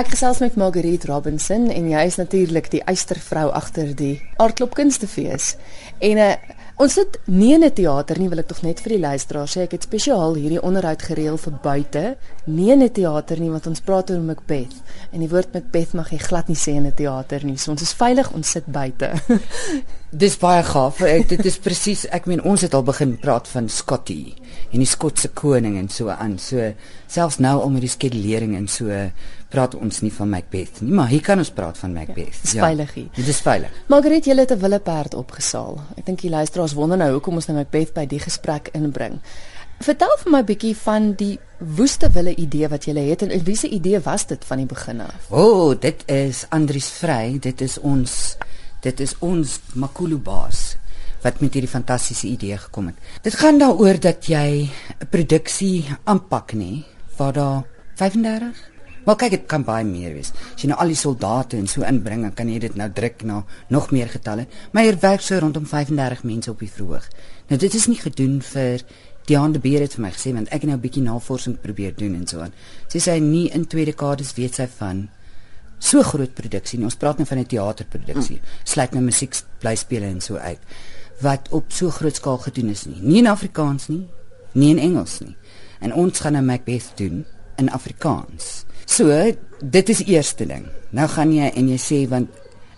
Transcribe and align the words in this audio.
Ek 0.00 0.14
gesels 0.14 0.38
met 0.40 0.54
Marguerite 0.56 1.10
Robinson 1.10 1.66
en 1.68 1.88
jy 1.90 2.02
is 2.08 2.14
natuurlik 2.16 2.70
die 2.72 2.80
eystervrou 2.88 3.50
agter 3.52 3.90
die 3.92 4.14
Aardklop 4.40 4.72
Kunstefees. 4.78 5.50
En 6.00 6.20
uh, 6.24 6.30
ons 6.80 6.96
sit 6.96 7.18
nie 7.28 7.50
in 7.52 7.66
'n 7.66 7.72
teater 7.76 8.16
nie, 8.16 8.30
wil 8.32 8.40
ek 8.40 8.48
tog 8.48 8.62
net 8.64 8.80
vir 8.80 8.96
die 8.96 9.02
luisteraars 9.02 9.58
sê 9.58 9.66
ek 9.66 9.76
het 9.76 9.84
spesiaal 9.84 10.40
hierdie 10.40 10.62
onderhoud 10.64 11.04
gereël 11.04 11.36
vir 11.36 11.58
buite. 11.62 12.16
Nie 12.46 12.72
in 12.72 12.82
'n 12.82 12.88
teater 12.88 13.40
nie 13.40 13.52
want 13.52 13.66
ons 13.66 13.84
praat 13.84 14.10
oor 14.10 14.24
Macbeth 14.24 14.80
en 15.12 15.20
die 15.20 15.28
woord 15.28 15.52
Macbeth 15.52 15.92
mag 15.92 16.08
jy 16.08 16.18
glad 16.18 16.48
nie 16.48 16.56
sê 16.56 16.80
in 16.80 16.86
'n 16.86 16.96
teater 16.96 17.44
nie. 17.44 17.58
So 17.58 17.72
ons 17.72 17.82
is 17.82 17.92
veilig, 17.92 18.32
ons 18.32 18.50
sit 18.50 18.64
buite. 18.64 19.12
Dis 20.10 20.34
baie 20.42 20.62
gaaf. 20.66 20.96
Ek 21.06 21.28
dit 21.30 21.44
is 21.46 21.56
presies, 21.62 22.00
ek 22.10 22.24
meen 22.26 22.40
ons 22.42 22.64
het 22.66 22.72
al 22.74 22.82
begin 22.82 23.12
praat 23.22 23.46
van 23.46 23.68
Scotty 23.70 24.32
en 24.74 24.82
die 24.82 24.88
Skotse 24.88 25.30
koning 25.38 25.76
en 25.78 25.86
so 25.86 26.10
aan. 26.10 26.34
So 26.42 26.72
selfs 27.06 27.38
nou 27.38 27.60
om 27.62 27.76
met 27.76 27.84
die 27.86 27.92
skedulering 27.92 28.56
en 28.58 28.66
so 28.66 28.90
praat 29.50 29.76
ons 29.78 30.02
nie 30.02 30.10
van 30.14 30.32
Macbeth 30.32 30.80
nie, 30.82 30.90
maar 30.94 31.10
hier 31.10 31.22
kan 31.22 31.38
ons 31.38 31.52
praat 31.54 31.78
van 31.78 31.94
Macbeth. 31.94 32.40
Ja, 32.40 32.42
dis 32.42 32.56
ja, 32.58 32.66
veilig 32.66 32.92
hier. 32.98 33.06
Dit 33.14 33.30
is 33.30 33.38
veilig. 33.46 33.78
Margaret, 33.90 34.26
jy 34.26 34.34
het 34.34 34.50
'n 34.50 34.58
willeperd 34.58 35.14
opgesaal. 35.14 35.78
Ek 35.96 36.06
dink 36.06 36.20
die 36.20 36.30
luisteraars 36.30 36.74
wonder 36.74 36.98
nou 36.98 37.12
hoekom 37.12 37.34
ons 37.34 37.46
nou 37.46 37.56
Macbeth 37.56 37.94
by 37.94 38.06
die 38.06 38.20
gesprek 38.20 38.70
inbring. 38.74 39.20
Vertel 39.78 40.16
vir 40.24 40.32
my 40.32 40.38
'n 40.38 40.44
bietjie 40.44 40.76
van 40.76 41.14
die 41.14 41.38
woeste 41.58 42.10
wille 42.10 42.34
idee 42.34 42.68
wat 42.68 42.84
jy 42.84 42.98
het 42.98 43.22
en 43.22 43.44
wiese 43.44 43.68
idee 43.68 44.00
was 44.00 44.26
dit 44.26 44.44
van 44.44 44.56
die 44.56 44.66
begin 44.66 45.00
af? 45.00 45.30
O, 45.30 45.70
oh, 45.70 45.80
dit 45.80 46.02
is 46.06 46.46
Andries 46.48 46.88
Vrey, 46.88 47.38
dit 47.38 47.60
is 47.60 47.78
ons 47.78 48.36
dit 48.82 49.00
is 49.00 49.14
ons 49.20 49.60
Makulu 49.74 50.18
baas 50.18 50.76
wat 51.20 51.40
met 51.40 51.52
hierdie 51.52 51.70
fantastiese 51.70 52.26
idee 52.26 52.56
gekom 52.56 52.86
het. 52.86 52.96
Dit 53.22 53.36
gaan 53.36 53.58
daaroor 53.60 54.00
dat 54.00 54.26
jy 54.26 54.70
'n 55.00 55.08
produksie 55.10 55.84
aanpak 56.04 56.52
nê 56.52 56.84
waar 57.16 57.32
daar 57.32 57.64
35 57.94 58.70
Maar 59.04 59.16
kyk, 59.16 59.30
dit 59.30 59.46
kan 59.48 59.62
baie 59.64 59.84
meer 59.84 60.12
wees. 60.12 60.32
As 60.54 60.60
jy 60.62 60.68
nou 60.68 60.78
al 60.78 60.92
die 60.92 60.98
soldate 60.98 61.56
en 61.56 61.66
so 61.66 61.82
inbring, 61.82 62.20
dan 62.22 62.34
kan 62.36 62.48
jy 62.48 62.58
dit 62.58 62.74
nou 62.76 62.88
druk 62.92 63.22
na 63.24 63.44
nog 63.72 63.90
meer 63.90 64.08
getalle. 64.12 64.46
Maar 64.72 64.82
hier 64.82 64.98
werk 65.00 65.20
so 65.24 65.38
rondom 65.40 65.66
35 65.66 66.22
mense 66.28 66.50
op 66.50 66.58
die 66.58 66.68
verhoog. 66.70 67.06
Nou 67.48 67.58
dit 67.58 67.74
is 67.74 67.86
nie 67.88 67.98
gedoen 67.98 68.42
vir 68.42 68.84
Diane 69.26 69.56
de 69.56 69.62
Beer 69.62 69.80
het 69.86 69.96
vir 69.96 70.04
my 70.04 70.10
gesê 70.12 70.34
want 70.36 70.48
ek 70.50 70.62
het 70.62 70.68
nou 70.70 70.76
'n 70.76 70.84
bietjie 70.84 71.02
navorsing 71.02 71.56
probeer 71.60 71.94
doen 71.96 72.14
en 72.14 72.26
so 72.26 72.40
aan. 72.40 72.52
Sy 72.88 72.98
sê 72.98 73.20
nie 73.20 73.48
in 73.48 73.66
tweede 73.66 73.92
dekades 73.92 74.34
weet 74.34 74.54
sy 74.54 74.66
van 74.78 75.08
so 75.80 76.04
groot 76.06 76.34
produksie 76.36 76.78
nie. 76.78 76.86
Ons 76.86 76.98
praat 77.00 77.18
nou 77.18 77.26
van 77.26 77.38
'n 77.38 77.46
teaterproduksie. 77.46 78.40
Sluit 78.64 78.92
nou 78.92 79.02
musiek 79.02 79.34
bly 79.58 79.74
speel 79.74 80.02
en 80.02 80.20
so 80.20 80.36
uit 80.36 80.60
wat 81.20 81.48
op 81.50 81.72
so 81.72 81.90
groot 81.90 82.16
skaal 82.16 82.38
gedoen 82.38 82.70
is 82.72 82.86
nie. 82.86 83.00
Nie 83.00 83.18
in 83.18 83.26
Afrikaans 83.26 83.88
nie, 83.88 84.06
nie 84.52 84.70
in 84.70 84.78
Engels 84.78 85.20
nie. 85.20 85.36
En 85.80 85.94
ons 85.94 86.20
gaan 86.20 86.32
nou 86.32 86.44
Macbeth 86.44 86.92
doen 86.96 87.24
in 87.56 87.70
Afrikaans. 87.70 88.64
So, 88.84 89.32
dit 89.62 89.88
is 89.88 90.04
eerste 90.04 90.46
ding. 90.46 90.66
Nou 90.90 91.08
gaan 91.08 91.32
jy 91.32 91.50
en 91.54 91.68
jy 91.68 91.78
sê 91.78 92.08
want 92.08 92.28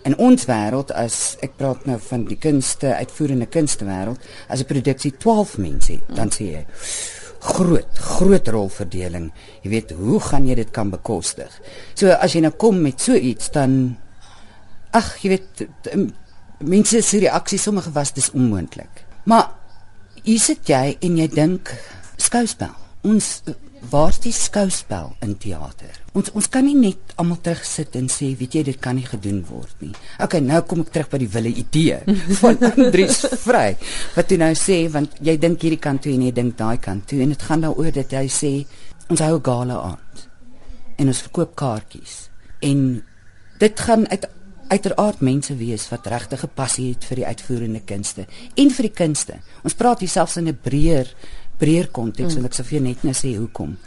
in 0.03 0.17
ons 0.19 0.45
wêreld 0.45 0.91
as 0.99 1.37
ek 1.41 1.55
praat 1.57 1.85
nou 1.87 1.97
van 2.09 2.25
die 2.27 2.37
kunste, 2.37 2.91
uitvoerende 2.99 3.47
kunste 3.47 3.87
wêreld, 3.87 4.19
as 4.47 4.59
'n 4.59 4.65
produksie 4.65 5.13
12 5.17 5.57
mense 5.57 5.91
het, 5.91 6.15
dan 6.15 6.29
sê 6.29 6.43
jy 6.43 6.65
groot, 7.43 7.99
groot 8.17 8.47
rolverdeling. 8.47 9.31
Jy 9.63 9.71
weet, 9.73 9.91
hoe 9.97 10.19
gaan 10.23 10.47
jy 10.47 10.55
dit 10.61 10.71
kan 10.75 10.91
bekostig? 10.93 11.51
So 11.97 12.13
as 12.13 12.35
jy 12.35 12.43
nou 12.45 12.53
kom 12.55 12.81
met 12.83 13.03
so 13.03 13.17
iets 13.17 13.51
dan 13.53 13.97
ag, 14.95 15.15
jy 15.23 15.33
weet 15.35 15.65
mense 16.63 17.01
se 17.03 17.19
reaksie 17.23 17.59
sommige 17.59 17.91
was 17.95 18.13
dis 18.15 18.31
onmoontlik. 18.31 19.03
Maar 19.29 19.51
hier 20.23 20.39
sit 20.39 20.69
jy 20.69 20.95
en 21.03 21.19
jy 21.19 21.27
dink 21.31 21.73
skouspel. 22.21 22.71
Ons 23.03 23.41
waar's 23.89 24.19
die 24.23 24.33
skouspel 24.33 25.13
in 25.25 25.35
teater? 25.37 25.91
Ons 26.13 26.31
ons 26.37 26.47
kan 26.49 26.65
nie 26.65 26.75
net 26.77 27.13
almal 27.21 27.39
terugsit 27.43 27.95
en 27.99 28.09
sê, 28.11 28.31
weet 28.39 28.57
jy, 28.57 28.63
dit 28.69 28.79
kan 28.81 28.95
nie 28.95 29.07
gedoen 29.07 29.41
word 29.49 29.73
nie. 29.83 29.93
Okay, 30.23 30.41
nou 30.43 30.61
kom 30.67 30.83
ek 30.85 30.91
terug 30.93 31.09
by 31.11 31.21
die 31.23 31.31
wille 31.33 31.53
idee 31.63 31.99
van 32.41 32.59
Andries 32.69 33.23
Vry. 33.43 33.73
Wat 34.15 34.31
jy 34.31 34.39
nou 34.41 34.51
sê, 34.59 34.79
want 34.93 35.17
jy 35.21 35.37
dink 35.41 35.65
hierdie 35.65 35.81
kant 35.81 36.03
toe 36.05 36.13
en 36.13 36.27
jy 36.27 36.35
dink 36.35 36.57
daai 36.59 36.77
kant 36.83 37.07
toe 37.09 37.21
en 37.23 37.33
dit 37.35 37.47
gaan 37.49 37.65
daaroor 37.65 37.91
dat 37.95 38.15
hy 38.19 38.27
sê 38.31 38.53
ons 39.09 39.25
hou 39.25 39.35
'n 39.37 39.43
gala 39.43 39.81
aand 39.93 40.27
en 40.97 41.07
ons 41.07 41.25
verkoop 41.25 41.55
kaartjies. 41.55 42.29
En 42.61 43.03
dit 43.59 43.79
gaan 43.79 44.07
uit 44.07 44.29
uiteraard 44.73 45.21
mense 45.21 45.55
wees 45.55 45.85
wat 45.91 46.07
regtig 46.07 46.43
'n 46.43 46.55
passie 46.55 46.89
het 46.93 47.03
vir 47.05 47.15
die 47.15 47.25
uitvoerende 47.25 47.81
kunste 47.85 48.25
en 48.55 48.69
vir 48.69 48.83
die 48.87 48.95
kunste. 48.95 49.35
Ons 49.63 49.73
praat 49.73 49.99
hier 49.99 50.09
selfs 50.09 50.37
in 50.37 50.47
'n 50.47 50.59
breër 50.61 51.07
breër 51.59 51.89
konteks 51.91 52.33
mm. 52.33 52.39
en 52.39 52.49
ek 52.49 52.57
sou 52.57 52.65
vir 52.67 52.77
jou 52.77 52.83
net 52.87 53.03
nou 53.03 53.13
sê 53.17 53.35
hoekom. 53.37 53.77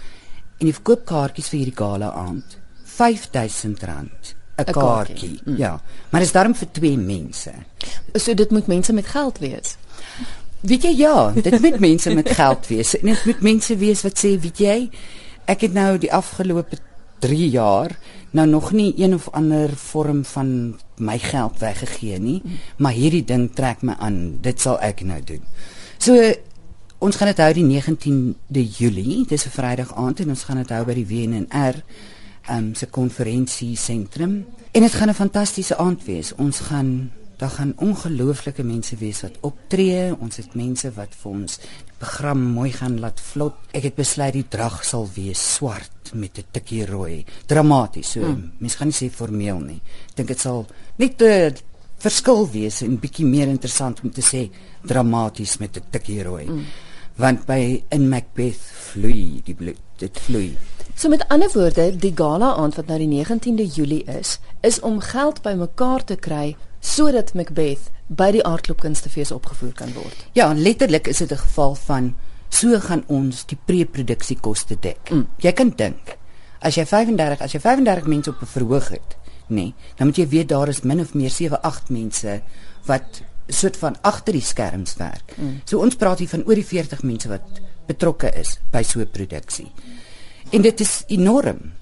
En 0.56 0.64
die 0.68 0.74
verkoopkaartjies 0.76 1.50
vir 1.52 1.58
hierdie 1.60 1.76
gala 1.76 2.12
aand, 2.16 2.58
R5000 2.96 4.34
'n 4.56 4.72
kaartjie. 4.72 5.40
Mm. 5.44 5.56
Ja. 5.56 5.80
Maar 6.10 6.20
dit 6.20 6.28
is 6.28 6.32
daarom 6.32 6.54
vir 6.54 6.68
twee 6.72 6.98
mense. 6.98 7.52
So 8.14 8.34
dit 8.34 8.50
moet 8.50 8.66
mense 8.66 8.92
met 8.92 9.06
geld 9.06 9.38
wees. 9.38 9.76
Weet 10.60 10.82
jy 10.82 10.94
ja, 10.96 11.30
dit 11.32 11.60
moet 11.60 11.78
mense 11.80 12.14
met 12.14 12.30
geld 12.30 12.66
wees. 12.66 12.96
En 12.98 13.06
dit 13.12 13.24
moet 13.24 13.40
mense 13.40 13.76
wees 13.76 14.02
wat 14.02 14.18
sê, 14.18 14.32
weet 14.40 14.58
jy, 14.58 14.78
ek 15.44 15.60
het 15.68 15.76
nou 15.76 15.98
die 15.98 16.12
afgelope 16.12 16.78
3 17.20 17.48
jaar 17.50 17.96
nou 18.36 18.46
nog 18.48 18.72
nie 18.72 18.92
een 18.96 19.14
of 19.14 19.28
ander 19.32 19.70
vorm 19.76 20.24
van 20.24 20.76
my 20.96 21.18
geld 21.18 21.58
weggegee 21.58 22.18
nie, 22.20 22.42
maar 22.76 22.92
hierdie 22.92 23.24
ding 23.24 23.48
trek 23.54 23.82
my 23.82 23.94
aan. 23.98 24.38
Dit 24.44 24.60
sal 24.60 24.80
ek 24.84 25.00
nou 25.04 25.20
doen. 25.24 25.44
So 25.98 26.16
Ons 26.98 27.18
gaan 27.20 27.28
dit 27.28 27.40
hou 27.44 27.50
die 27.52 27.64
19de 27.66 28.62
Julie, 28.72 29.26
dis 29.28 29.44
'n 29.44 29.52
Vrydag 29.52 29.94
aand 29.94 30.20
en 30.20 30.28
ons 30.28 30.44
gaan 30.44 30.56
dit 30.56 30.70
hou 30.70 30.84
by 30.84 30.94
die 30.94 31.06
WNR 31.06 31.82
um 32.48 32.74
se 32.74 32.86
konferensiesentrum. 32.86 34.46
En 34.72 34.82
dit 34.82 34.92
gaan 34.92 35.08
'n 35.08 35.14
fantastiese 35.14 35.76
aand 35.76 36.04
wees. 36.04 36.34
Ons 36.34 36.60
gaan 36.60 37.12
daar 37.36 37.50
gaan 37.50 37.74
ongelooflike 37.76 38.62
mense 38.62 38.96
wees 38.96 39.20
wat 39.20 39.38
optree. 39.40 40.16
Ons 40.18 40.36
het 40.36 40.54
mense 40.54 40.90
wat 40.92 41.14
vir 41.14 41.32
ons 41.32 41.58
die 41.58 41.92
program 41.98 42.40
mooi 42.40 42.72
gaan 42.72 43.00
laat 43.00 43.20
vlot. 43.20 43.54
Ek 43.72 43.82
het 43.82 43.94
besluit 43.94 44.32
die 44.32 44.48
drag 44.48 44.84
sal 44.84 45.08
wees 45.14 45.54
swart 45.54 46.12
met 46.14 46.38
'n 46.38 46.44
tikkie 46.50 46.86
rooi. 46.86 47.24
Dramaties. 47.46 48.10
So, 48.10 48.20
hmm. 48.20 48.52
Mense 48.58 48.76
gaan 48.76 48.88
nie 48.88 49.08
sê 49.08 49.12
formeel 49.12 49.58
nie. 49.58 49.80
Ek 50.08 50.14
dink 50.16 50.28
dit 50.28 50.40
sal 50.40 50.66
net 50.96 51.22
'n 51.22 51.54
verskil 51.98 52.50
wees 52.50 52.82
en 52.82 52.98
bietjie 52.98 53.26
meer 53.26 53.48
interessant 53.48 54.00
om 54.02 54.10
te 54.10 54.22
sê 54.22 54.50
dramaties 54.86 55.58
met 55.58 55.76
'n 55.76 55.82
tikkie 55.90 56.22
rooi. 56.22 56.46
Hmm 56.46 56.64
want 57.16 57.46
by 57.48 57.82
in 57.88 58.08
Macbeth 58.08 58.60
vloei 58.92 59.40
die 59.44 59.54
bloed 59.56 59.80
dit 60.00 60.18
vloei. 60.26 60.56
So 60.94 61.08
met 61.08 61.24
ander 61.32 61.50
woorde 61.52 61.90
die 61.96 62.12
gala 62.16 62.54
aand 62.60 62.76
wat 62.76 62.90
nou 62.92 62.98
die 63.00 63.08
19de 63.08 63.64
Julie 63.64 64.04
is 64.04 64.38
is 64.60 64.80
om 64.80 65.00
geld 65.00 65.42
bymekaar 65.42 66.04
te 66.04 66.16
kry 66.16 66.56
sodat 66.80 67.34
Macbeth 67.34 67.90
by 68.06 68.30
die 68.36 68.44
aardklopkunstefees 68.44 69.32
opgevoer 69.32 69.72
kan 69.74 69.92
word. 69.96 70.26
Ja 70.32 70.52
letterlik 70.52 71.08
is 71.08 71.18
dit 71.18 71.32
'n 71.32 71.36
geval 71.36 71.74
van 71.74 72.14
so 72.48 72.78
gaan 72.80 73.04
ons 73.06 73.44
die 73.46 73.58
pre-produksiekoste 73.64 74.76
dek. 74.80 75.10
Mm. 75.10 75.26
jy 75.38 75.52
kan 75.52 75.72
dink 75.76 76.16
as 76.60 76.74
jy 76.74 76.84
35 76.86 77.40
as 77.40 77.52
jy 77.52 77.60
35 77.60 78.06
mense 78.06 78.30
op 78.30 78.42
'n 78.42 78.46
verhoog 78.46 78.88
het 78.88 79.16
nee 79.48 79.74
dan 79.96 80.06
moet 80.06 80.16
jy 80.16 80.28
weet 80.28 80.48
daar 80.48 80.68
is 80.68 80.82
min 80.82 81.00
of 81.00 81.14
meer 81.14 81.30
7 81.30 81.62
8 81.62 81.90
mense 81.90 82.42
wat 82.86 83.22
soort 83.48 83.76
van 83.76 83.96
agter 84.02 84.36
die 84.36 84.44
skerms 84.44 84.96
werk. 84.98 85.34
Mm. 85.36 85.60
So 85.64 85.78
ons 85.84 85.96
praat 85.98 86.22
hier 86.22 86.30
van 86.30 86.44
oor 86.46 86.58
die 86.58 86.66
40 86.66 87.02
mense 87.06 87.30
wat 87.30 87.60
betrokke 87.86 88.32
is 88.34 88.58
by 88.72 88.82
so 88.82 89.00
'n 89.00 89.10
produksie. 89.10 89.70
En 90.50 90.62
dit 90.62 90.80
is 90.80 91.04
enorm. 91.06 91.72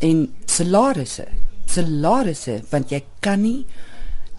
En 0.00 0.34
salarisse, 0.44 1.26
salarisse 1.66 2.62
want 2.70 2.90
jy 2.90 3.02
kan 3.20 3.42
nie 3.42 3.66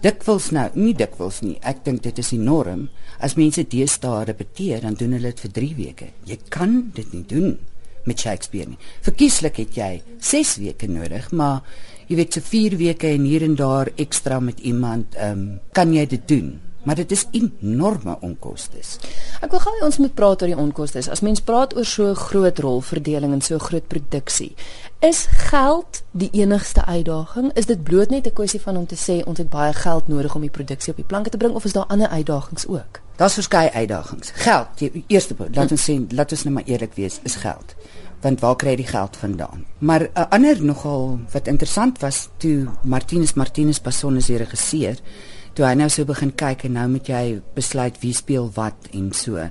dikwels 0.02 0.52
nou, 0.52 0.70
nie 0.74 0.94
dikwels 0.94 1.42
nie. 1.42 1.58
Ek 1.62 1.84
dink 1.86 2.04
dit 2.04 2.18
is 2.18 2.32
enorm. 2.32 2.90
As 3.20 3.36
mense 3.36 3.64
deesdae 3.64 4.26
repeteer, 4.26 4.82
dan 4.82 4.94
doen 4.94 5.12
hulle 5.12 5.32
dit 5.32 5.40
vir 5.40 5.52
3 5.52 5.76
weke. 5.76 6.08
Jy 6.26 6.38
kan 6.50 6.92
dit 6.94 7.14
nie 7.14 7.26
doen 7.26 7.58
met 8.06 8.20
Shakespeare 8.20 8.70
nie. 8.70 8.78
Verkieslik 9.02 9.58
het 9.58 9.76
jy 9.76 10.02
6 10.20 10.58
weke 10.58 10.88
nodig, 10.88 11.32
maar 11.32 11.64
jy 12.08 12.16
weet 12.16 12.34
so 12.34 12.42
4 12.42 12.78
weke 12.78 13.08
en 13.08 13.26
hier 13.26 13.44
en 13.44 13.56
daar 13.56 13.92
ekstra 13.98 14.40
met 14.40 14.60
iemand, 14.60 15.16
ehm 15.16 15.32
um, 15.32 15.60
kan 15.74 15.94
jy 15.94 16.06
dit 16.06 16.28
doen 16.28 16.60
maar 16.84 16.96
dit 16.96 17.12
is 17.12 17.26
enorme 17.32 18.18
onkoste. 18.22 18.78
Ek 19.42 19.52
wil 19.52 19.60
gou 19.60 19.74
ons 19.86 19.98
moet 19.98 20.14
praat 20.14 20.42
oor 20.42 20.52
die 20.52 20.58
onkoste. 20.58 21.02
As 21.12 21.24
mens 21.26 21.42
praat 21.42 21.76
oor 21.76 21.86
so 21.86 22.10
'n 22.10 22.16
groot 22.16 22.60
rolverdeling 22.60 23.34
en 23.34 23.42
so 23.42 23.56
'n 23.56 23.60
groot 23.70 23.88
produksie, 23.88 24.56
is 25.00 25.28
geld 25.30 26.04
die 26.12 26.30
enigste 26.32 26.86
uitdaging? 26.86 27.54
Is 27.54 27.66
dit 27.66 27.84
bloot 27.84 28.10
net 28.10 28.26
'n 28.28 28.34
kwessie 28.34 28.62
van 28.62 28.78
om 28.78 28.86
te 28.86 28.96
sê 28.96 29.26
ons 29.26 29.38
het 29.38 29.50
baie 29.50 29.74
geld 29.74 30.08
nodig 30.08 30.36
om 30.36 30.42
die 30.42 30.50
produksie 30.50 30.92
op 30.92 30.98
die 30.98 31.06
planke 31.06 31.30
te 31.30 31.38
bring 31.38 31.54
of 31.54 31.66
is 31.66 31.74
daar 31.74 31.86
ander 31.86 32.08
uitdagings 32.08 32.68
ook? 32.68 33.02
Daar's 33.16 33.34
verskeie 33.34 33.72
uitdagings. 33.72 34.32
Geld, 34.34 34.68
die 34.78 35.04
eerste 35.08 35.36
laat 35.54 35.72
ons 35.72 35.90
sê, 35.90 36.06
laat 36.10 36.32
ons 36.32 36.44
net 36.44 36.54
maar 36.54 36.64
eerlik 36.66 36.94
wees, 36.94 37.20
is 37.24 37.36
geld. 37.36 37.76
Want 38.22 38.40
waar 38.40 38.56
kry 38.56 38.70
jy 38.70 38.76
die 38.76 38.88
geld 38.88 39.18
vandaan? 39.18 39.66
Maar 39.78 40.02
'n 40.02 40.30
ander 40.30 40.64
nogal 40.64 41.20
wat 41.32 41.48
interessant 41.48 42.00
was 42.00 42.28
toe 42.38 42.68
Martinus 42.84 43.34
Martinus 43.34 43.80
Passon 43.80 44.16
is 44.16 44.26
die 44.26 44.38
regisseur 44.38 44.96
toe 45.58 45.66
hy 45.66 45.74
nou 45.80 45.90
so 45.90 46.06
begin 46.06 46.32
kyk 46.38 46.68
en 46.68 46.78
nou 46.78 46.86
moet 46.94 47.10
jy 47.10 47.24
besluit 47.58 47.98
wie 48.04 48.14
speel 48.14 48.52
wat 48.54 48.90
en 48.94 49.10
so. 49.18 49.42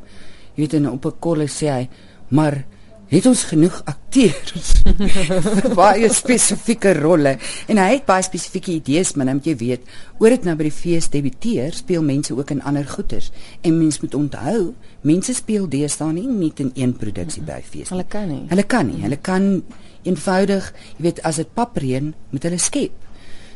Jy 0.55 0.62
weet 0.62 0.79
en 0.79 0.91
op 0.93 1.06
'n 1.06 1.19
kolle 1.20 1.49
sê 1.50 1.67
hy, 1.67 1.88
maar 2.31 2.64
het 3.11 3.26
ons 3.26 3.43
genoeg 3.50 3.82
akteurs 3.87 4.82
vir 4.87 5.75
baie 5.75 6.08
spesifieke 6.11 6.94
rolle? 6.99 7.37
En 7.70 7.79
hy 7.79 7.88
het 7.93 8.06
baie 8.06 8.23
spesifieke 8.23 8.73
idees 8.73 9.14
maar 9.14 9.26
nou 9.26 9.37
moet 9.38 9.47
jy 9.47 9.56
weet 9.56 9.82
oor 10.19 10.31
dit 10.31 10.44
nou 10.44 10.56
by 10.56 10.67
die 10.67 10.75
fees 10.75 11.08
debuteer 11.08 11.75
speel 11.75 12.03
mense 12.03 12.35
ook 12.35 12.50
in 12.50 12.62
ander 12.62 12.87
goeters 12.87 13.31
en 13.62 13.79
mense 13.79 14.02
moet 14.02 14.14
onthou 14.14 14.75
mense 15.02 15.35
speel 15.35 15.69
deesdae 15.69 16.12
nie 16.12 16.26
net 16.26 16.61
in 16.61 16.73
een 16.75 16.97
produksie 16.99 17.43
by 17.43 17.62
fees 17.62 17.91
hulle 17.94 18.06
kan 18.09 18.29
nie. 18.29 18.47
Hulle 18.49 18.67
kan 18.67 18.87
nie. 18.87 19.02
Hulle 19.02 19.19
kan 19.23 19.62
eenvoudig 20.02 20.73
jy 20.99 21.02
weet 21.11 21.23
as 21.23 21.37
dit 21.37 21.55
papreën 21.55 22.12
moet 22.31 22.43
hulle 22.43 22.59
skep. 22.59 22.93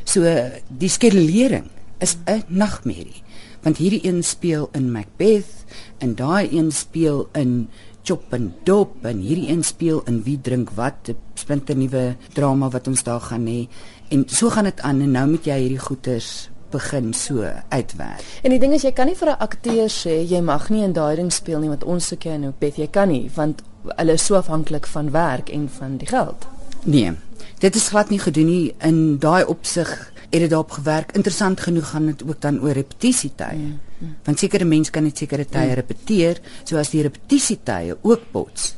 So 0.03 0.23
die 0.67 0.89
skedulering 0.89 1.67
is 2.01 2.17
'n 2.25 2.43
nagmerrie 2.47 3.23
want 3.61 3.77
hierdie 3.77 4.05
een 4.05 4.23
speel 4.23 4.69
in 4.73 4.91
Macbeth 4.91 5.65
en 5.97 6.15
daai 6.15 6.49
een 6.51 6.71
speel 6.71 7.29
in 7.31 7.69
Chop 8.03 8.33
en 8.33 8.53
Dop 8.63 9.05
en 9.05 9.19
hierdie 9.21 9.49
een 9.49 9.63
speel 9.63 10.01
in 10.09 10.23
Wie 10.23 10.41
drink 10.41 10.69
wat 10.69 11.09
'n 11.09 11.17
splinter 11.33 11.77
nuwe 11.77 12.15
drama 12.33 12.69
wat 12.69 12.87
ons 12.87 13.03
daar 13.03 13.21
gaan 13.21 13.45
hê 13.45 13.67
en 14.09 14.23
so 14.27 14.49
gaan 14.49 14.63
dit 14.63 14.81
aan 14.81 15.01
en 15.01 15.11
nou 15.11 15.29
moet 15.29 15.45
jy 15.45 15.59
hierdie 15.59 15.79
goeters 15.79 16.49
begin 16.71 17.13
so 17.13 17.45
uitwerk. 17.69 18.23
En 18.43 18.49
die 18.49 18.59
ding 18.59 18.73
is 18.73 18.81
jy 18.81 18.91
kan 18.91 19.05
nie 19.05 19.15
vir 19.15 19.29
'n 19.29 19.39
akteur 19.39 19.89
sê 19.89 20.25
jy 20.29 20.41
mag 20.41 20.69
nie 20.69 20.83
in 20.83 20.93
daai 20.93 21.15
ding 21.15 21.31
speel 21.31 21.59
nie 21.59 21.69
want 21.69 21.83
ons 21.83 22.07
soek 22.07 22.23
jou 22.23 22.33
in 22.33 22.41
Macbeth 22.41 22.77
jy 22.77 22.87
kan 22.87 23.09
nie 23.09 23.29
want 23.35 23.61
hulle 23.97 24.13
is 24.13 24.25
so 24.25 24.35
afhanklik 24.35 24.87
van 24.87 25.11
werk 25.11 25.49
en 25.49 25.69
van 25.69 25.97
die 25.97 26.07
geld. 26.07 26.47
Nee. 26.83 27.11
Dit 27.59 27.75
is 27.75 27.87
glad 27.87 28.09
nie 28.09 28.19
gedoen 28.19 28.45
nie 28.45 28.73
in 28.79 29.17
daai 29.19 29.45
opsig 29.45 30.10
het 30.31 30.39
dit 30.39 30.49
daarop 30.49 30.71
gewerk. 30.71 31.11
Interessant 31.11 31.59
genoeg 31.59 31.89
gaan 31.89 32.05
dit 32.05 32.23
ook 32.23 32.41
dan 32.41 32.61
oor 32.61 32.71
repetisietye. 32.71 33.55
Mm, 33.55 33.79
mm. 33.97 34.15
Want 34.23 34.39
sekere 34.39 34.65
mense 34.65 34.91
kan 34.91 35.03
net 35.03 35.17
sekere 35.17 35.45
tye 35.45 35.67
mm. 35.67 35.73
repeteer, 35.73 36.39
so 36.63 36.79
as 36.79 36.89
die 36.93 37.01
repetisietye 37.03 37.97
ook 38.01 38.31
bots. 38.31 38.75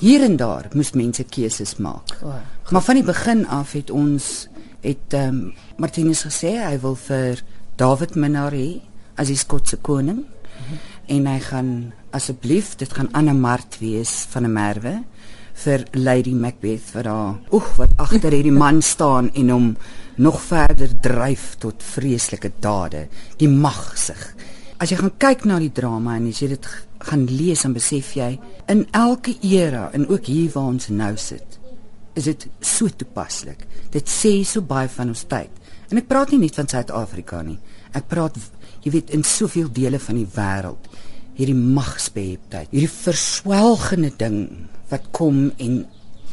Hier 0.00 0.24
en 0.24 0.36
daar 0.36 0.68
moes 0.72 0.92
mense 0.96 1.24
keuses 1.24 1.76
maak. 1.76 2.16
Oh, 2.24 2.36
maar 2.70 2.84
van 2.84 3.00
die 3.00 3.04
begin 3.04 3.46
af 3.48 3.72
het 3.72 3.90
ons 3.90 4.48
het 4.80 5.16
ehm 5.16 5.28
um, 5.28 5.54
Martinus 5.76 6.24
gesê 6.24 6.54
hy 6.60 6.76
wil 6.80 6.96
vir 6.96 7.42
David 7.76 8.14
Minnar 8.16 8.52
hê 8.52 8.80
as 9.16 9.28
die 9.28 9.36
Skotse 9.36 9.76
koning. 9.76 10.24
Mm 10.24 10.64
-hmm. 10.68 10.78
En 11.06 11.26
hy 11.26 11.38
gaan 11.40 11.92
asseblief, 12.10 12.76
dit 12.76 12.92
gaan 12.92 13.12
Anna 13.12 13.32
Mart 13.32 13.78
wees 13.78 14.26
van 14.30 14.44
'n 14.44 14.52
merwe 14.52 15.02
vir 15.60 15.84
Lady 15.92 16.32
Macbeth 16.32 16.92
wat 16.94 17.04
daar 17.04 17.56
oeg 17.56 17.68
wat 17.76 17.92
agter 18.00 18.32
hierdie 18.32 18.54
man 18.54 18.80
staan 18.84 19.28
en 19.36 19.50
hom 19.52 19.66
nog 20.20 20.40
verder 20.44 20.92
dryf 21.00 21.54
tot 21.60 21.84
vreeslike 21.84 22.52
dade, 22.60 23.06
die 23.40 23.48
magsig. 23.48 24.20
As 24.80 24.92
jy 24.92 24.98
gaan 25.00 25.16
kyk 25.20 25.44
na 25.48 25.58
die 25.60 25.72
drama 25.72 26.16
en 26.16 26.28
as 26.30 26.40
jy 26.40 26.50
dit 26.54 26.68
gaan 27.08 27.26
lees 27.28 27.64
en 27.64 27.76
besef 27.76 28.14
jy 28.16 28.30
in 28.72 28.86
elke 28.96 29.36
era 29.44 29.88
en 29.96 30.08
ook 30.08 30.28
hier 30.32 30.52
waar 30.54 30.72
ons 30.74 30.88
nou 30.92 31.12
sit, 31.20 31.58
is 32.16 32.28
dit 32.28 32.48
so 32.60 32.88
toepaslik. 32.88 33.64
Dit 33.92 34.08
sê 34.08 34.40
so 34.44 34.64
baie 34.64 34.88
van 34.92 35.12
ons 35.12 35.26
tyd. 35.28 35.52
En 35.90 36.00
ek 36.00 36.08
praat 36.08 36.32
nie 36.32 36.44
net 36.44 36.56
van 36.58 36.68
Suid-Afrika 36.68 37.42
nie. 37.44 37.58
Ek 37.96 38.08
praat 38.08 38.36
jy 38.84 38.92
weet 38.94 39.12
in 39.16 39.24
soveel 39.26 39.68
dele 39.72 40.00
van 40.00 40.20
die 40.20 40.28
wêreld 40.36 40.88
hierdie 41.38 41.56
magsbeheptheid, 41.56 42.70
hierdie 42.70 42.90
verswelgende 42.90 44.12
ding 44.16 44.40
wat 44.90 45.10
kom 45.16 45.50
en 45.58 45.84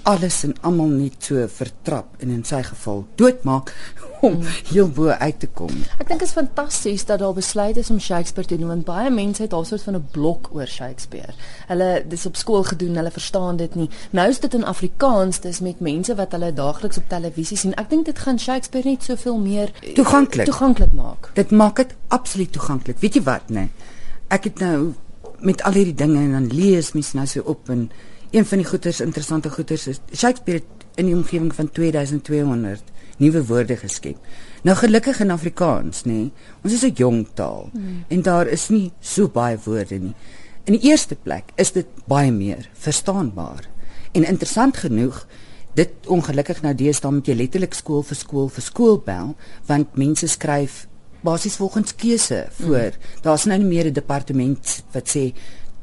alles 0.08 0.44
en 0.48 0.54
almal 0.64 0.88
net 0.88 1.26
so 1.28 1.44
vertrap 1.52 2.22
en 2.24 2.32
in 2.32 2.44
sy 2.48 2.62
geval 2.64 3.02
doodmaak 3.20 3.74
om 4.28 4.38
heel 4.72 4.88
bo 4.90 5.12
uit 5.12 5.40
te 5.44 5.50
kom. 5.54 5.74
Ek 6.00 6.08
dink 6.08 6.22
dit 6.24 6.30
is 6.30 6.34
fantasties 6.34 7.04
dat 7.10 7.20
daar 7.22 7.36
besluit 7.36 7.78
is 7.78 7.92
om 7.94 8.00
Shakespeare 8.02 8.48
te 8.50 8.58
doen 8.58 8.72
want 8.72 8.88
baie 8.88 9.12
mense 9.14 9.44
het 9.44 9.54
alsoos 9.54 9.84
van 9.86 10.00
'n 10.00 10.08
blok 10.16 10.50
oor 10.56 10.68
Shakespeare. 10.68 11.36
Hulle 11.68 11.90
dis 12.08 12.26
op 12.26 12.40
skool 12.40 12.64
gedoen, 12.64 12.96
hulle 12.96 13.12
verstaan 13.12 13.60
dit 13.60 13.76
nie. 13.76 13.90
Nou 14.12 14.30
is 14.30 14.40
dit 14.40 14.54
in 14.54 14.66
Afrikaans, 14.66 15.40
dis 15.40 15.60
met 15.60 15.80
mense 15.80 16.16
wat 16.16 16.32
hulle 16.32 16.54
daagliks 16.54 16.98
op 16.98 17.10
televisie 17.10 17.58
sien. 17.58 17.76
Ek 17.76 17.90
dink 17.90 18.06
dit 18.06 18.20
gaan 18.20 18.40
Shakespeare 18.40 18.90
net 18.90 19.04
soveel 19.04 19.38
meer 19.38 19.72
toeganklik 19.94 20.46
toeganklik 20.46 20.94
maak. 20.94 21.32
Dit 21.34 21.52
maak 21.52 21.76
dit 21.76 21.94
absoluut 22.08 22.52
toeganklik. 22.52 23.00
Weet 23.00 23.14
jy 23.14 23.24
wat, 23.24 23.50
nee? 23.50 23.70
Ek 24.28 24.44
het 24.44 24.60
nou 24.60 24.94
met 25.40 25.62
al 25.64 25.78
hierdie 25.78 25.96
dinge 25.96 26.20
en 26.20 26.34
dan 26.36 26.48
lees 26.52 26.92
mens 26.92 27.14
nou 27.16 27.26
so 27.30 27.46
op 27.48 27.70
en 27.70 27.88
een 28.32 28.46
van 28.46 28.60
die 28.60 28.68
goeters 28.68 29.00
interessante 29.00 29.50
goeters 29.50 29.88
is 29.88 30.02
Shakespeare 30.12 30.64
in 31.00 31.08
die 31.08 31.16
omgewing 31.16 31.54
van 31.56 31.70
2200 31.72 32.84
nuwe 33.18 33.44
woorde 33.46 33.78
geskep. 33.78 34.18
Nou 34.68 34.76
gelukkig 34.78 35.22
in 35.24 35.32
Afrikaans, 35.32 36.04
nê. 36.06 36.12
Nee, 36.12 36.32
ons 36.64 36.74
is 36.74 36.84
'n 36.84 36.94
jong 36.96 37.28
taal 37.34 37.70
hmm. 37.72 38.04
en 38.08 38.22
daar 38.22 38.48
is 38.48 38.70
nie 38.70 38.92
so 39.00 39.28
baie 39.28 39.58
woorde 39.64 40.00
nie. 40.00 40.16
In 40.66 40.74
die 40.74 40.90
eerste 40.90 41.16
plek 41.16 41.44
is 41.56 41.72
dit 41.72 41.88
baie 42.06 42.32
meer 42.32 42.70
verstaanbaar. 42.74 43.70
En 44.12 44.24
interessant 44.24 44.78
genoeg, 44.78 45.28
dit 45.74 45.90
ongelukkig 46.08 46.62
nou 46.62 46.74
deesdae 46.76 47.12
moet 47.12 47.28
jy 47.28 47.36
letterlik 47.36 47.74
skool 47.74 48.04
vir 48.04 48.18
skool 48.18 48.50
vir 48.50 48.64
skool 48.64 48.98
bel 49.06 49.36
want 49.66 49.96
mense 49.96 50.28
skryf 50.28 50.88
basies 51.22 51.56
volgens 51.56 51.96
keuse 51.96 52.48
voor. 52.60 52.92
Hmm. 52.94 53.22
Daar's 53.22 53.46
nou 53.46 53.58
nie 53.58 53.68
meer 53.68 53.86
'n 53.86 53.94
departement 53.94 54.84
wat 54.92 55.10
sê 55.10 55.34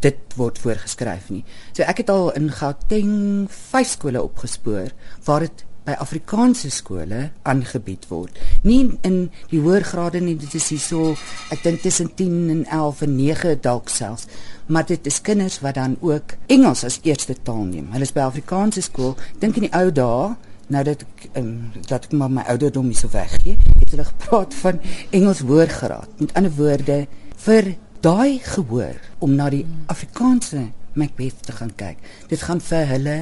dit 0.00 0.18
word 0.36 0.58
voorgeskryf 0.58 1.30
nie. 1.30 1.44
So 1.72 1.82
ek 1.82 2.04
het 2.04 2.10
al 2.10 2.32
in 2.32 2.50
Gauteng 2.50 3.48
vyf 3.50 3.88
skole 3.88 4.22
opgespoor 4.22 4.92
waar 5.24 5.40
dit 5.40 5.64
by 5.84 5.92
Afrikaanse 6.00 6.70
skole 6.72 7.30
aangebied 7.42 8.06
word. 8.08 8.38
Nie 8.64 8.86
in 9.04 9.18
die 9.50 9.60
hoër 9.60 9.84
grade 9.84 10.22
nie, 10.24 10.36
dit 10.40 10.54
is 10.56 10.70
hierso 10.72 11.12
ek 11.52 11.64
dink 11.64 11.82
tussen 11.84 12.08
10 12.16 12.38
en 12.54 12.62
11 12.64 13.04
en 13.04 13.16
9 13.18 13.54
dalk 13.60 13.92
selfs, 13.92 14.26
maar 14.66 14.86
dit 14.88 15.06
is 15.06 15.20
kinders 15.20 15.60
wat 15.60 15.76
dan 15.76 15.98
ook 16.00 16.36
Engels 16.48 16.86
as 16.88 17.00
eerste 17.04 17.36
taal 17.42 17.66
neem. 17.68 17.90
Hulle 17.92 18.08
is 18.08 18.14
by 18.16 18.24
Afrikaanse 18.24 18.84
skool, 18.84 19.16
dink 19.40 19.60
in 19.60 19.68
die 19.68 19.74
ou 19.76 19.90
dae 19.92 20.32
Nou 20.74 20.82
dat 20.82 21.04
ek 21.04 21.26
um, 21.38 21.50
dat 21.86 22.08
ek 22.08 22.14
maar 22.18 22.32
my 22.34 22.42
ouderdom 22.50 22.88
hier 22.90 22.98
so 22.98 23.10
weggee, 23.12 23.54
het 23.78 23.92
hulle 23.92 24.06
gepraat 24.08 24.54
van 24.58 24.80
Engels 25.14 25.42
hoërgraad. 25.46 26.08
Met 26.18 26.32
ander 26.34 26.54
woorde 26.56 26.96
vir 27.44 27.74
daai 28.02 28.40
gehoor 28.42 28.98
om 29.22 29.36
na 29.38 29.46
die 29.54 29.62
Afrikaanse 29.92 30.64
Macbeth 30.98 31.46
te 31.46 31.54
gaan 31.54 31.70
kyk. 31.78 32.02
Dit 32.30 32.42
gaan 32.42 32.62
vir 32.62 32.90
hulle 32.90 33.14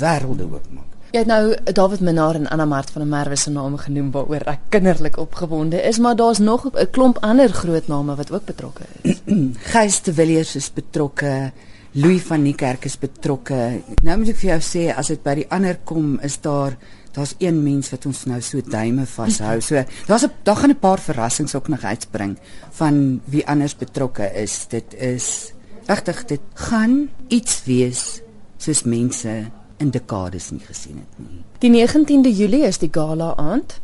wêrelde 0.00 0.48
oopmaak. 0.50 0.90
Jy 1.14 1.22
het 1.22 1.30
nou 1.30 1.54
David 1.78 2.02
Minnar 2.02 2.34
en 2.40 2.48
Anna 2.50 2.66
Mart 2.66 2.90
van 2.90 3.04
der 3.04 3.10
Merwe 3.10 3.36
se 3.38 3.52
name 3.54 3.78
genoem 3.78 4.10
waaroor 4.14 4.48
ek 4.50 4.66
kinderlik 4.74 5.20
opgewonde 5.22 5.78
is, 5.78 6.00
maar 6.02 6.16
daar's 6.18 6.42
nog 6.42 6.66
'n 6.66 6.90
klomp 6.90 7.22
ander 7.22 7.54
groot 7.54 7.86
name 7.86 8.16
wat 8.18 8.32
ook 8.32 8.44
betrokke 8.50 8.82
is. 9.02 9.22
Gys 9.72 10.02
de 10.02 10.14
Villiers 10.14 10.56
is 10.56 10.72
betrokke. 10.72 11.52
Louis 11.96 12.22
van 12.26 12.42
Niekerk 12.42 12.88
is 12.88 12.96
betrokke. 12.98 13.56
Nou 14.02 14.16
moet 14.18 14.32
ek 14.32 14.38
vir 14.40 14.48
jou 14.48 14.62
sê 14.66 14.88
as 14.90 15.12
dit 15.12 15.20
by 15.22 15.36
die 15.38 15.44
ander 15.54 15.76
kom, 15.86 16.16
is 16.26 16.40
daar 16.42 16.74
daar's 17.14 17.36
een 17.38 17.60
mens 17.62 17.92
wat 17.92 18.08
ons 18.10 18.24
nou 18.26 18.40
so 18.42 18.58
duime 18.66 19.04
vashou. 19.06 19.60
So 19.62 19.78
daar's 20.08 20.24
'n 20.26 20.32
daar 20.42 20.56
gaan 20.56 20.70
'n 20.70 20.78
paar 20.78 20.98
verrassings 20.98 21.54
ook 21.54 21.68
nog 21.68 21.84
uitspring 21.84 22.36
van 22.70 23.20
wie 23.24 23.46
anders 23.46 23.76
betrokke 23.76 24.26
is. 24.34 24.66
Dit 24.68 24.94
is 24.98 25.52
regtig 25.86 26.24
dit 26.24 26.40
gaan 26.54 27.10
iets 27.28 27.62
wees 27.64 28.22
soos 28.58 28.82
mense 28.82 29.50
in 29.78 29.90
dekades 29.90 30.50
nie 30.50 30.64
gesien 30.66 30.98
het 30.98 31.18
nie. 31.18 31.44
Die 31.58 31.70
19de 31.70 32.32
Julie 32.36 32.66
is 32.66 32.78
die 32.78 32.90
gala 32.90 33.36
aand. 33.36 33.80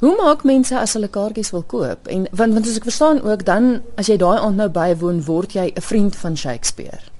Hoe 0.00 0.16
maak 0.16 0.44
mense 0.44 0.78
as 0.78 0.92
hulle 0.92 1.08
kaartjies 1.08 1.50
wil 1.50 1.62
koop? 1.62 2.06
En 2.06 2.28
want 2.32 2.52
want 2.52 2.66
as 2.66 2.76
ek 2.76 2.82
verstaan 2.82 3.22
ook 3.22 3.44
dan 3.44 3.80
as 3.96 4.06
jy 4.06 4.16
daai 4.16 4.38
aand 4.38 4.56
nou 4.56 4.68
bywoon, 4.68 5.24
word 5.24 5.52
jy 5.52 5.72
'n 5.74 5.80
vriend 5.80 6.16
van 6.16 6.36
Shakespeare. 6.36 7.15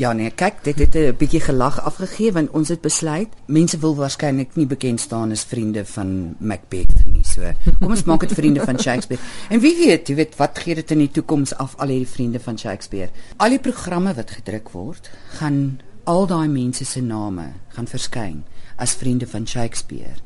Ja 0.00 0.14
nee, 0.16 0.30
kyk, 0.32 0.62
dit 0.64 0.78
het 0.80 0.94
'n 0.96 1.16
bietjie 1.16 1.40
gelag 1.40 1.76
afgegee 1.80 2.32
want 2.32 2.50
ons 2.50 2.68
het 2.68 2.80
besluit 2.80 3.28
mense 3.46 3.78
wil 3.78 3.94
waarskynlik 3.94 4.56
nie 4.56 4.66
bekend 4.66 5.00
staan 5.00 5.30
as 5.30 5.44
vriende 5.44 5.84
van 5.84 6.36
Macbeth 6.38 7.04
nie. 7.06 7.24
So, 7.24 7.52
kom 7.80 7.90
ons 7.90 8.04
maak 8.04 8.20
dit 8.20 8.32
vriende 8.32 8.64
van 8.64 8.78
Shakespeare. 8.78 9.22
En 9.50 9.60
wie 9.60 9.76
weet, 9.76 10.08
jy 10.08 10.14
weet 10.14 10.36
wat 10.36 10.58
gee 10.58 10.74
dit 10.74 10.90
in 10.90 10.98
die 10.98 11.10
toekoms 11.10 11.54
af 11.54 11.74
al 11.76 11.88
hierdie 11.88 12.08
vriende 12.08 12.40
van 12.40 12.58
Shakespeare. 12.58 13.10
Al 13.36 13.48
die 13.48 13.58
programme 13.58 14.14
wat 14.14 14.30
gedruk 14.30 14.70
word, 14.70 15.10
gaan 15.36 15.80
al 16.04 16.26
daai 16.26 16.48
mense 16.48 16.84
se 16.84 17.00
name 17.00 17.52
gaan 17.68 17.86
verskyn 17.86 18.44
as 18.76 18.94
vriende 18.94 19.26
van 19.26 19.46
Shakespeare. 19.46 20.16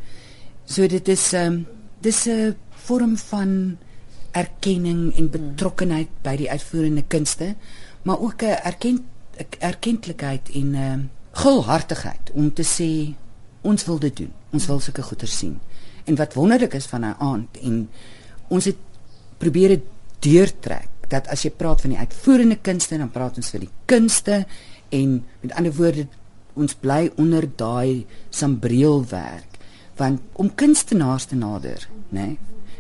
So 0.66 0.86
dit 0.86 1.08
is 1.08 1.32
'n 1.32 1.36
um, 1.36 1.42
ehm, 1.42 1.62
dis 2.00 2.26
'n 2.26 2.54
vorm 2.70 3.16
van 3.16 3.76
erkenning 4.30 5.16
en 5.16 5.30
betrokkenheid 5.30 6.08
by 6.22 6.36
die 6.36 6.50
uitvoerende 6.50 7.02
kunste, 7.02 7.54
maar 8.02 8.20
ook 8.20 8.42
'n 8.42 8.62
erkenning 8.62 9.02
erkenklikheid 9.58 10.50
en 10.54 10.74
uh, 10.74 10.94
gulhartigheid 11.42 12.30
om 12.32 12.52
te 12.52 12.62
sê 12.62 13.14
ons 13.62 13.86
wil 13.88 13.98
dit 13.98 14.16
doen. 14.16 14.32
Ons 14.54 14.66
wil 14.70 14.80
sulke 14.80 15.02
goeie 15.02 15.28
sien. 15.30 15.58
En 16.04 16.18
wat 16.20 16.36
wonderlik 16.36 16.74
is 16.74 16.86
van 16.86 17.04
'n 17.04 17.16
aand 17.18 17.58
en 17.62 17.88
ons 18.48 18.64
het 18.64 18.76
probeer 19.38 19.68
dit 19.68 19.84
deurtrek 20.20 20.88
dat 21.08 21.28
as 21.28 21.42
jy 21.42 21.50
praat 21.50 21.80
van 21.80 21.90
die 21.90 21.98
uitvoerende 21.98 22.56
kunste 22.56 22.98
dan 22.98 23.10
praat 23.10 23.36
ons 23.36 23.50
vir 23.50 23.60
die 23.60 23.74
kunste 23.86 24.46
en 24.88 25.24
met 25.40 25.52
ander 25.52 25.72
woorde 25.72 26.06
ons 26.54 26.74
bly 26.74 27.10
onder 27.16 27.48
daai 27.56 28.06
sambreelwerk 28.30 29.58
want 29.96 30.20
om 30.32 30.54
kunstenaars 30.54 31.24
te 31.24 31.36
nader, 31.38 31.88
né? 32.08 32.26
Nee, 32.26 32.38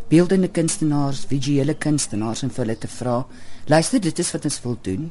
beeldende 0.08 0.48
kunstenaars, 0.48 1.24
visuele 1.30 1.74
kunstenaars 1.74 2.42
en 2.42 2.50
vir 2.50 2.64
hulle 2.64 2.76
te 2.78 2.90
vra, 2.90 3.20
luister 3.70 4.02
dit 4.02 4.18
is 4.18 4.32
wat 4.34 4.44
ons 4.44 4.58
wil 4.64 4.76
doen 4.82 5.06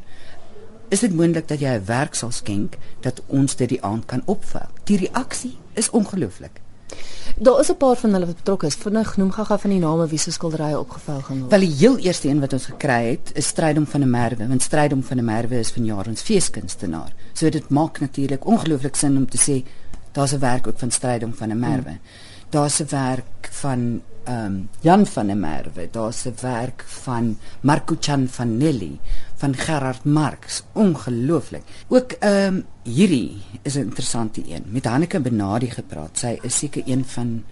is 0.90 1.00
dit 1.00 1.14
moontlik 1.14 1.48
dat 1.48 1.60
jy 1.60 1.70
'n 1.78 1.86
werk 1.86 2.14
sal 2.16 2.32
skenk 2.32 2.78
dat 3.02 3.22
ons 3.28 3.56
dit 3.56 3.70
die 3.70 3.84
aand 3.84 4.06
kan 4.06 4.22
opvul. 4.26 4.68
Die 4.84 4.98
reaksie 4.98 5.58
is 5.74 5.90
ongelooflik. 5.90 6.62
Daar 7.38 7.60
is 7.60 7.70
'n 7.70 7.78
paar 7.78 7.96
van 7.96 8.12
hulle 8.12 8.26
wat 8.26 8.36
betrokke 8.36 8.66
is. 8.66 8.76
Vinnig 8.76 9.18
noem 9.18 9.32
gaga 9.32 9.58
van 9.58 9.70
die 9.70 9.80
name 9.80 10.08
wie 10.08 10.18
se 10.18 10.32
skilderye 10.32 10.80
opgevou 10.80 11.22
gaan 11.22 11.40
word. 11.40 11.50
Wel 11.50 11.60
die 11.60 11.76
heel 11.76 11.98
eerste 11.98 12.28
een 12.28 12.40
wat 12.40 12.54
ons 12.54 12.66
gekry 12.66 13.10
het, 13.10 13.32
is 13.34 13.48
Strydom 13.48 13.88
van 13.88 14.00
der 14.00 14.10
Merwe, 14.10 14.48
want 14.48 14.62
Strydom 14.62 15.04
van 15.04 15.18
der 15.18 15.26
Merwe 15.26 15.60
is 15.60 15.72
van 15.72 15.86
jare 15.86 16.10
ons 16.10 16.22
feeskunstenaar. 16.22 17.14
So 17.34 17.50
dit 17.50 17.70
maak 17.70 18.00
natuurlik 18.00 18.46
ongelooflik 18.46 18.96
sin 18.96 19.18
om 19.18 19.30
te 19.30 19.38
sê 19.38 19.68
daar's 20.12 20.34
'n 20.34 20.40
werk 20.40 20.68
ook 20.68 20.80
van 20.80 20.92
Strydom 20.92 21.34
van 21.34 21.48
der 21.48 21.58
Merwe. 21.58 21.90
Hmm. 21.90 22.00
Daar's 22.54 22.80
'n 22.82 22.90
werk 22.90 23.48
van 23.52 24.02
ehm 24.24 24.46
um, 24.46 24.70
Jan 24.80 25.06
van 25.06 25.28
der 25.28 25.38
Merwe, 25.38 25.88
daar's 25.92 26.26
'n 26.26 26.36
werk 26.42 26.84
van 26.88 27.38
Marco 27.62 27.96
Chan 28.00 28.28
van 28.28 28.58
Nelly, 28.58 29.00
van 29.36 29.56
Gerard 29.56 30.04
Marx, 30.04 30.64
ongelooflik. 30.72 31.64
Ook 31.88 32.12
ehm 32.12 32.56
um, 32.56 32.66
hierdie 32.84 33.42
is 33.62 33.76
'n 33.76 33.80
interessante 33.80 34.42
een. 34.48 34.64
Met 34.68 34.86
Hanneke 34.86 35.20
Benadi 35.20 35.70
gepraat. 35.70 36.18
Sy 36.18 36.38
is 36.42 36.58
seker 36.58 36.84
een 36.86 37.06
van 37.06 37.44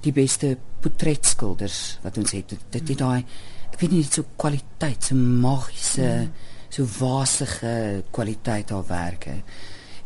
die 0.00 0.12
beste 0.12 0.56
portretskilders 0.80 1.98
wat 2.02 2.18
ons 2.18 2.30
het. 2.30 2.56
Dit 2.70 2.88
het 2.88 2.98
daai 2.98 3.24
ek 3.72 3.80
weet 3.80 3.92
nie 3.92 4.04
so 4.04 4.24
kwaliteit, 4.36 5.04
so 5.04 5.14
magiese, 5.14 6.02
mm. 6.02 6.30
so 6.72 6.86
wasige 6.98 8.02
kwaliteit 8.10 8.70
haar 8.70 8.86
werke. 8.88 9.34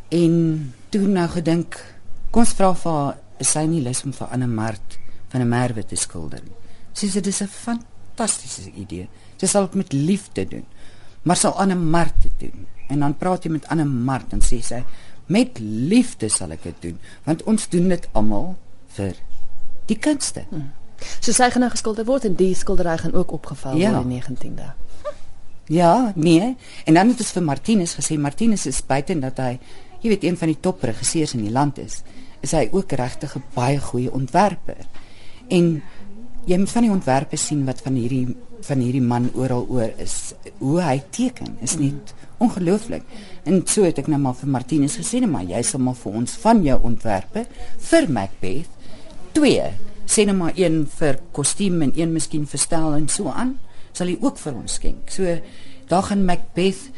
En 0.08 0.74
toe 0.90 1.06
nou 1.06 1.28
gedink, 1.28 1.78
kom 2.30 2.42
ons 2.42 2.54
vra 2.58 2.74
vir 2.74 2.92
haar, 2.92 3.18
is 3.40 3.52
sy 3.56 3.64
nie 3.66 3.82
lus 3.84 4.04
om 4.04 4.14
vir 4.16 4.32
Anne 4.34 4.46
Mart 4.46 4.98
van 5.32 5.40
'n 5.40 5.48
merwe 5.48 5.84
te 5.84 5.96
skilder 5.96 6.42
nie. 6.44 6.56
Sy 6.92 7.06
sê 7.06 7.20
dit 7.20 7.26
is 7.26 7.42
'n 7.42 7.46
fantastiese 7.46 8.70
idee. 8.74 9.08
Sy 9.36 9.46
sal 9.46 9.66
dit 9.66 9.74
met 9.74 9.92
liefde 9.92 10.44
doen. 10.48 10.66
Maar 11.22 11.36
sal 11.36 11.52
Anne 11.52 11.74
Mart 11.74 12.22
dit 12.22 12.32
doen. 12.38 12.66
En 12.88 13.00
dan 13.00 13.16
praat 13.16 13.44
jy 13.44 13.50
met 13.50 13.68
Anne 13.68 13.84
Mart 13.84 14.32
en 14.32 14.40
sê 14.40 14.60
sy 14.62 14.84
met 15.26 15.58
liefde 15.58 16.28
sal 16.28 16.50
ek 16.50 16.62
dit 16.62 16.82
doen 16.82 16.98
want 17.24 17.42
ons 17.42 17.68
doen 17.68 17.88
dit 17.88 18.08
almal 18.12 18.56
vir 18.96 19.14
die 19.86 19.98
kunste. 19.98 20.44
Hmm. 20.50 20.72
So 21.20 21.32
sy 21.32 21.50
gaan 21.50 21.60
nou 21.60 21.70
geskilder 21.70 22.04
word 22.04 22.24
en 22.24 22.34
die 22.34 22.54
skildery 22.54 22.96
gaan 22.98 23.14
ook 23.14 23.32
opgevou 23.32 23.76
ja. 23.78 23.92
word 23.92 24.10
in 24.10 24.22
19de. 24.46 24.72
Ja, 25.70 26.12
nee. 26.16 26.56
En 26.84 26.94
dan 26.94 27.08
het 27.08 27.20
ons 27.22 27.30
vir 27.30 27.42
Martinus 27.46 27.94
gesê 27.94 28.16
Martinus 28.18 28.66
is 28.66 28.80
buiten 28.86 29.20
dat 29.22 29.38
hy, 29.38 29.52
jy 30.02 30.10
weet, 30.10 30.24
een 30.26 30.38
van 30.40 30.50
die 30.50 30.58
top 30.58 30.82
regisseurs 30.82 31.36
in 31.38 31.44
die 31.46 31.52
land 31.54 31.78
is, 31.78 32.00
is 32.40 32.52
hy 32.56 32.68
ook 32.72 32.92
regtig 32.92 33.36
'n 33.36 33.44
baie 33.54 33.80
goeie 33.80 34.12
ontwerper. 34.12 34.86
En 35.48 35.82
jy 36.46 36.58
moet 36.58 36.70
van 36.70 36.82
die 36.82 36.90
ontwerpe 36.90 37.36
sien 37.36 37.64
wat 37.64 37.80
van 37.80 37.94
hierdie 37.94 38.36
van 38.60 38.78
hierdie 38.78 39.02
man 39.02 39.30
oral 39.34 39.66
oor 39.68 39.92
is. 39.96 40.34
Hoe 40.58 40.80
hy 40.82 41.02
teken 41.10 41.56
is 41.60 41.78
nie 41.78 41.94
ongelooflik. 42.38 43.02
En 43.44 43.62
so 43.66 43.84
het 43.84 43.98
ek 43.98 44.06
nou 44.06 44.20
maar 44.20 44.34
vir 44.34 44.48
Martinus 44.48 44.96
gesê, 44.96 45.20
nee, 45.20 45.30
maar 45.30 45.44
jy 45.44 45.62
sal 45.62 45.80
maar 45.80 45.94
vir 45.94 46.12
ons 46.12 46.36
van 46.42 46.62
jou 46.62 46.78
ontwerpe 46.82 47.46
vir 47.78 48.10
Macbeth 48.10 48.68
2 49.32 49.72
sê 50.10 50.26
net 50.26 50.36
maar 50.36 50.56
een 50.58 50.82
vir 50.98 51.20
kostuum 51.32 51.82
en 51.86 51.92
een 51.94 52.12
miskien 52.12 52.46
vir 52.50 52.58
stel 52.58 52.96
en 52.96 53.08
so 53.08 53.30
aan 53.30 53.54
sal 53.92 54.10
hy 54.10 54.16
ook 54.20 54.38
vir 54.38 54.56
ons 54.56 54.78
skenk. 54.80 55.10
So 55.10 55.36
daar 55.90 56.06
gaan 56.08 56.24
Macbeth 56.26 56.90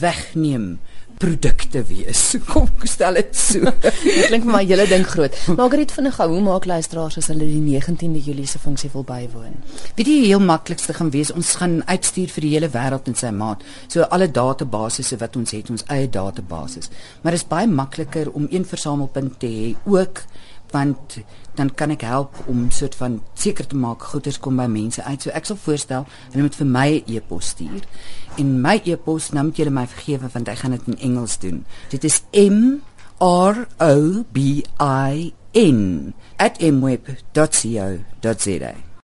wegneem 0.00 0.78
produkte 1.20 1.82
wees. 1.88 2.22
Kom 2.50 2.68
stel 2.88 3.18
dit 3.20 3.36
so. 3.36 3.60
dit 4.04 4.26
klink 4.30 4.46
vir 4.46 4.54
my 4.54 4.62
julle 4.64 4.86
ding 4.90 5.04
groot. 5.06 5.36
Margaret 5.58 5.92
vinnig 5.94 6.16
gou, 6.16 6.28
hoe 6.32 6.42
maak 6.44 6.68
luisteraars 6.70 7.20
as 7.20 7.28
hulle 7.32 7.48
die 7.48 7.60
19de 7.64 8.22
Julie 8.24 8.48
se 8.48 8.60
funksie 8.62 8.90
wil 8.94 9.04
bywoon? 9.08 9.58
Weet 9.98 10.08
jy 10.08 10.18
heel 10.24 10.44
maklikste 10.44 10.96
gaan 10.96 11.12
wees 11.14 11.32
ons 11.34 11.52
gaan 11.60 11.80
uitstuur 11.90 12.32
vir 12.36 12.46
die 12.46 12.54
hele 12.56 12.70
wêreld 12.72 13.10
in 13.10 13.18
sy 13.20 13.32
maat. 13.36 13.64
So 13.92 14.08
alle 14.08 14.30
databasisse 14.32 15.20
wat 15.20 15.36
ons 15.40 15.52
het, 15.56 15.72
ons 15.72 15.84
eie 15.92 16.08
databasis. 16.08 16.88
Maar 17.22 17.36
dit 17.36 17.42
is 17.42 17.50
baie 17.50 17.68
makliker 17.68 18.32
om 18.32 18.48
een 18.50 18.64
versamelpunt 18.68 19.40
te 19.42 19.50
hê 19.50 19.74
ook 19.90 20.24
want 20.70 21.18
dan 21.58 21.70
kan 21.74 21.90
ek 21.90 22.00
help 22.06 22.34
om 22.46 22.70
soort 22.70 22.94
van 22.94 23.20
seker 23.34 23.66
te 23.66 23.76
maak 23.76 24.02
goeders 24.12 24.38
kom 24.38 24.56
by 24.56 24.66
mense 24.70 25.02
uit. 25.02 25.22
So 25.22 25.30
ek 25.30 25.44
sal 25.46 25.56
voorstel 25.56 26.06
hulle 26.30 26.42
moet 26.46 26.54
vir 26.56 26.66
my 26.66 26.88
'n 26.88 27.02
e 27.06 27.16
e-pos 27.16 27.46
stuur. 27.54 27.82
En 28.38 28.60
my 28.60 28.80
e-pos, 28.84 29.30
nou 29.32 29.44
moet 29.44 29.56
julle 29.56 29.70
my 29.70 29.86
vergewe 29.86 30.28
want 30.32 30.48
ek 30.48 30.58
gaan 30.58 30.70
dit 30.70 30.86
in 30.86 30.98
Engels 30.98 31.38
doen. 31.38 31.64
Dit 31.90 32.04
is 32.04 32.22
M 32.32 32.80
R 33.20 33.66
O 33.78 34.24
B 34.32 34.36
I 34.80 35.32
N 35.54 36.14
@mweb.co.za. 36.60 38.00